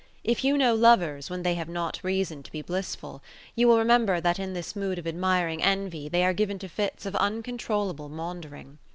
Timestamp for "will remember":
3.67-4.19